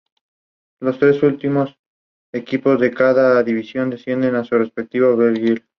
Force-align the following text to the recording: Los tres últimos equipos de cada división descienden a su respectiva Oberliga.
Los 0.79 0.97
tres 0.97 1.21
últimos 1.21 1.77
equipos 2.33 2.79
de 2.79 2.89
cada 2.89 3.43
división 3.43 3.91
descienden 3.91 4.33
a 4.33 4.43
su 4.43 4.57
respectiva 4.57 5.09
Oberliga. 5.13 5.61